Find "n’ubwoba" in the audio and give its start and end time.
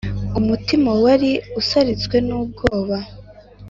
2.27-2.97